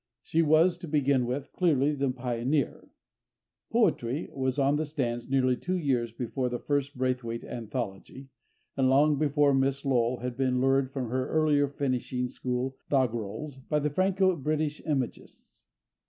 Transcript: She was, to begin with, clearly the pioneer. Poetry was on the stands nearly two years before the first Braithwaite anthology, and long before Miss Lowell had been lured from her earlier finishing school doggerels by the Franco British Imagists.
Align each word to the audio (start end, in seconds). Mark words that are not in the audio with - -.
She 0.23 0.41
was, 0.41 0.79
to 0.79 0.87
begin 0.87 1.27
with, 1.27 1.53
clearly 1.53 1.93
the 1.93 2.09
pioneer. 2.09 2.89
Poetry 3.71 4.31
was 4.33 4.57
on 4.57 4.77
the 4.77 4.85
stands 4.85 5.29
nearly 5.29 5.55
two 5.55 5.77
years 5.77 6.11
before 6.11 6.49
the 6.49 6.57
first 6.57 6.97
Braithwaite 6.97 7.43
anthology, 7.43 8.29
and 8.75 8.89
long 8.89 9.19
before 9.19 9.53
Miss 9.53 9.85
Lowell 9.85 10.17
had 10.21 10.35
been 10.35 10.59
lured 10.59 10.91
from 10.91 11.09
her 11.11 11.29
earlier 11.29 11.67
finishing 11.67 12.27
school 12.29 12.77
doggerels 12.89 13.59
by 13.59 13.77
the 13.77 13.91
Franco 13.91 14.35
British 14.35 14.81
Imagists. 14.87 15.67